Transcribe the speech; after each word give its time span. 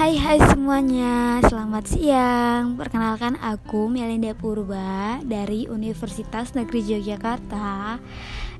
Hai 0.00 0.16
hai 0.16 0.40
semuanya, 0.40 1.44
selamat 1.44 1.84
siang. 1.84 2.80
Perkenalkan 2.80 3.36
aku 3.36 3.84
Melinda 3.84 4.32
Purba 4.32 5.20
dari 5.20 5.68
Universitas 5.68 6.56
Negeri 6.56 6.96
Yogyakarta 6.96 8.00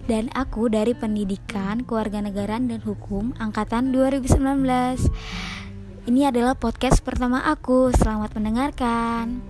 Dan 0.05 0.29
aku 0.37 0.69
dari 0.69 0.93
Pendidikan, 0.93 1.81
Kewarganegaraan 1.89 2.69
dan 2.69 2.85
Hukum 2.85 3.33
Angkatan 3.41 3.89
2019 3.89 4.37
Ini 6.13 6.29
adalah 6.29 6.53
podcast 6.61 7.01
pertama 7.01 7.41
aku, 7.49 7.89
selamat 7.89 8.37
mendengarkan. 8.37 9.41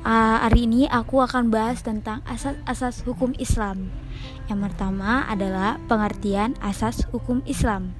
Uh, 0.00 0.40
Hari 0.40 0.64
ini 0.64 0.88
aku 0.88 1.20
akan 1.20 1.52
bahas 1.52 1.84
tentang 1.84 2.24
asas-asas 2.24 3.04
hukum 3.04 3.36
Islam. 3.36 3.92
Yang 4.48 4.72
pertama 4.72 5.28
adalah 5.28 5.76
pengertian 5.84 6.56
asas 6.64 7.04
hukum 7.12 7.44
Islam 7.44 7.92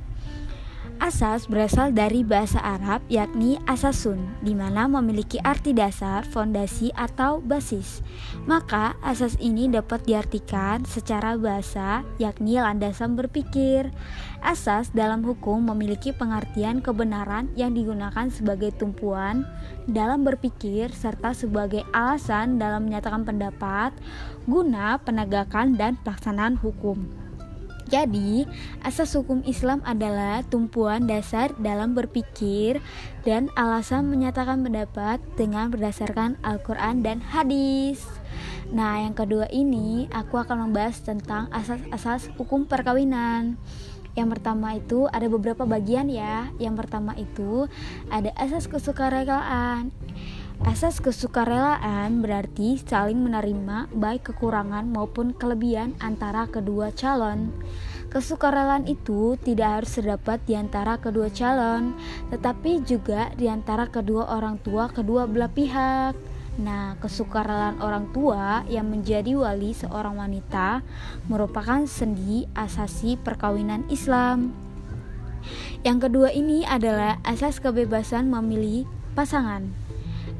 Asas 1.11 1.51
berasal 1.51 1.91
dari 1.91 2.23
bahasa 2.23 2.63
Arab 2.63 3.03
yakni 3.11 3.59
asasun, 3.67 4.31
di 4.47 4.55
mana 4.55 4.87
memiliki 4.87 5.43
arti 5.43 5.75
dasar, 5.75 6.23
fondasi 6.23 6.95
atau 6.95 7.43
basis. 7.43 7.99
Maka 8.47 8.95
asas 9.03 9.35
ini 9.43 9.67
dapat 9.67 10.07
diartikan 10.07 10.87
secara 10.87 11.35
bahasa 11.35 12.07
yakni 12.23 12.63
landasan 12.63 13.19
berpikir. 13.19 13.91
Asas 14.39 14.95
dalam 14.95 15.27
hukum 15.27 15.75
memiliki 15.75 16.15
pengertian 16.15 16.79
kebenaran 16.79 17.51
yang 17.59 17.75
digunakan 17.75 18.31
sebagai 18.31 18.71
tumpuan 18.79 19.43
dalam 19.91 20.23
berpikir 20.23 20.95
serta 20.95 21.35
sebagai 21.35 21.83
alasan 21.91 22.63
dalam 22.63 22.87
menyatakan 22.87 23.27
pendapat 23.27 23.91
guna 24.47 25.03
penegakan 25.03 25.75
dan 25.75 25.99
pelaksanaan 26.07 26.55
hukum. 26.55 27.30
Jadi, 27.91 28.47
asas 28.87 29.11
hukum 29.19 29.43
Islam 29.43 29.83
adalah 29.83 30.47
tumpuan 30.47 31.11
dasar 31.11 31.51
dalam 31.59 31.99
berpikir 31.99 32.79
dan 33.27 33.51
alasan 33.59 34.07
menyatakan 34.07 34.63
pendapat 34.63 35.19
dengan 35.35 35.75
berdasarkan 35.75 36.39
Al-Quran 36.47 37.03
dan 37.03 37.19
hadis. 37.19 38.07
Nah, 38.71 39.03
yang 39.03 39.19
kedua 39.19 39.51
ini 39.51 40.07
aku 40.15 40.39
akan 40.39 40.71
membahas 40.71 41.03
tentang 41.03 41.51
asas-asas 41.51 42.31
hukum 42.39 42.71
perkawinan. 42.71 43.59
Yang 44.15 44.39
pertama 44.39 44.79
itu 44.79 45.11
ada 45.11 45.27
beberapa 45.27 45.67
bagian 45.67 46.07
ya. 46.07 46.51
Yang 46.63 46.87
pertama 46.87 47.19
itu 47.19 47.67
ada 48.07 48.31
asas 48.39 48.71
kesukarelaan. 48.71 49.91
Asas 50.61 51.01
kesukarelaan 51.01 52.21
berarti 52.21 52.77
saling 52.77 53.17
menerima 53.17 53.89
baik 53.97 54.29
kekurangan 54.29 54.93
maupun 54.93 55.33
kelebihan 55.33 55.97
antara 56.05 56.45
kedua 56.53 56.93
calon. 56.93 57.49
Kesukarelaan 58.13 58.85
itu 58.85 59.41
tidak 59.41 59.81
harus 59.81 59.97
terdapat 59.97 60.37
di 60.45 60.61
antara 60.61 61.01
kedua 61.01 61.33
calon, 61.33 61.97
tetapi 62.29 62.85
juga 62.85 63.33
di 63.41 63.49
antara 63.49 63.89
kedua 63.89 64.37
orang 64.37 64.61
tua 64.61 64.93
kedua 64.93 65.25
belah 65.25 65.49
pihak. 65.49 66.13
Nah, 66.61 66.93
kesukarelaan 67.01 67.81
orang 67.81 68.13
tua 68.13 68.61
yang 68.69 68.93
menjadi 68.93 69.33
wali 69.41 69.73
seorang 69.73 70.21
wanita 70.21 70.85
merupakan 71.33 71.89
sendi 71.89 72.45
asasi 72.53 73.17
perkawinan 73.17 73.89
Islam. 73.89 74.53
Yang 75.89 75.99
kedua 76.05 76.29
ini 76.37 76.69
adalah 76.69 77.17
asas 77.25 77.65
kebebasan 77.65 78.29
memilih 78.29 78.85
pasangan. 79.17 79.90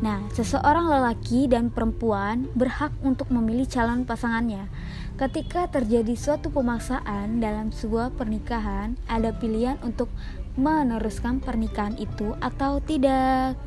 Nah, 0.01 0.25
seseorang 0.33 0.89
lelaki 0.89 1.45
dan 1.45 1.69
perempuan 1.69 2.49
berhak 2.57 2.89
untuk 3.05 3.29
memilih 3.29 3.69
calon 3.69 4.09
pasangannya. 4.09 4.73
Ketika 5.21 5.69
terjadi 5.69 6.17
suatu 6.17 6.49
pemaksaan 6.49 7.45
dalam 7.45 7.69
sebuah 7.69 8.17
pernikahan, 8.17 8.97
ada 9.05 9.37
pilihan 9.37 9.77
untuk 9.85 10.09
meneruskan 10.57 11.45
pernikahan 11.45 12.01
itu 12.01 12.33
atau 12.41 12.81
tidak. 12.81 13.61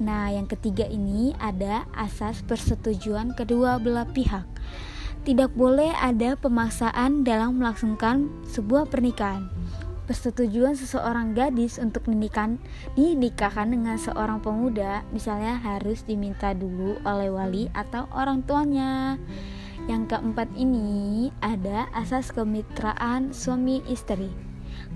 Nah, 0.00 0.32
yang 0.32 0.48
ketiga 0.48 0.88
ini 0.88 1.36
ada 1.36 1.84
asas 1.92 2.40
persetujuan 2.40 3.36
kedua 3.36 3.76
belah 3.76 4.08
pihak. 4.08 4.48
Tidak 5.28 5.52
boleh 5.52 5.92
ada 5.92 6.40
pemaksaan 6.40 7.20
dalam 7.20 7.60
melangsungkan 7.60 8.32
sebuah 8.48 8.88
pernikahan 8.88 9.55
persetujuan 10.06 10.78
seseorang 10.78 11.34
gadis 11.34 11.82
untuk 11.82 12.06
menikah 12.06 12.54
dinikahkan 12.94 13.74
dengan 13.74 13.98
seorang 13.98 14.38
pemuda 14.38 15.02
misalnya 15.10 15.58
harus 15.58 16.06
diminta 16.06 16.54
dulu 16.54 16.96
oleh 17.02 17.28
wali 17.28 17.64
atau 17.74 18.06
orang 18.14 18.46
tuanya. 18.46 19.18
Yang 19.86 20.16
keempat 20.16 20.48
ini 20.56 21.28
ada 21.42 21.86
asas 21.94 22.30
kemitraan 22.30 23.34
suami 23.34 23.82
istri. 23.86 24.30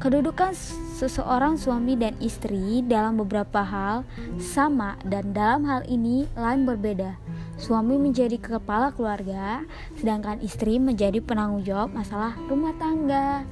Kedudukan 0.00 0.56
seseorang 0.96 1.60
suami 1.60 1.92
dan 1.98 2.16
istri 2.22 2.80
dalam 2.80 3.20
beberapa 3.20 3.60
hal 3.60 4.08
sama 4.40 4.96
dan 5.04 5.36
dalam 5.36 5.68
hal 5.68 5.84
ini 5.84 6.24
lain 6.38 6.64
berbeda. 6.64 7.20
Suami 7.60 8.00
menjadi 8.00 8.40
kepala 8.40 8.96
keluarga, 8.96 9.68
sedangkan 10.00 10.40
istri 10.40 10.80
menjadi 10.80 11.20
penanggung 11.20 11.60
jawab 11.68 11.92
masalah 11.92 12.32
rumah 12.48 12.72
tangga. 12.80 13.44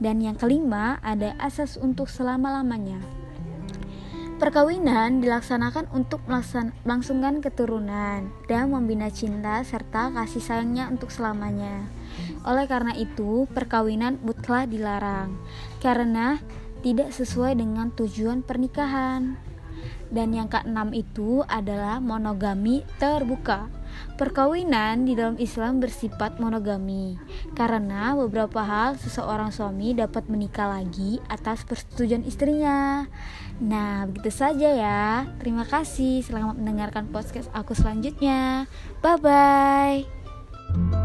Dan 0.00 0.24
yang 0.24 0.40
kelima, 0.40 0.96
ada 1.04 1.36
asas 1.36 1.76
untuk 1.76 2.08
selama-lamanya. 2.08 2.98
Perkawinan 4.40 5.20
dilaksanakan 5.20 5.92
untuk 5.92 6.24
melangsungkan 6.24 7.44
keturunan 7.44 8.32
dan 8.48 8.72
membina 8.72 9.12
cinta 9.12 9.60
serta 9.60 10.08
kasih 10.16 10.40
sayangnya 10.40 10.88
untuk 10.88 11.12
selamanya. 11.12 11.84
Oleh 12.48 12.64
karena 12.64 12.96
itu, 12.96 13.44
perkawinan 13.52 14.16
mutlak 14.24 14.72
dilarang 14.72 15.36
karena 15.84 16.40
tidak 16.80 17.12
sesuai 17.12 17.60
dengan 17.60 17.92
tujuan 17.92 18.40
pernikahan. 18.40 19.36
Dan 20.08 20.32
yang 20.32 20.48
keenam 20.48 20.96
itu 20.96 21.44
adalah 21.44 22.00
monogami 22.00 22.88
terbuka. 22.96 23.68
Perkawinan 24.16 25.08
di 25.08 25.16
dalam 25.16 25.40
Islam 25.40 25.80
bersifat 25.80 26.36
monogami 26.36 27.16
karena 27.56 28.12
beberapa 28.12 28.60
hal 28.60 29.00
seseorang 29.00 29.48
suami 29.48 29.96
dapat 29.96 30.28
menikah 30.28 30.68
lagi 30.68 31.18
atas 31.32 31.64
persetujuan 31.64 32.28
istrinya. 32.28 33.08
Nah, 33.60 34.08
begitu 34.08 34.32
saja 34.32 34.68
ya. 34.72 35.28
Terima 35.40 35.64
kasih. 35.64 36.20
Selamat 36.24 36.56
mendengarkan 36.60 37.08
podcast 37.08 37.48
aku 37.56 37.72
selanjutnya. 37.72 38.68
Bye 39.00 39.20
bye. 39.20 40.99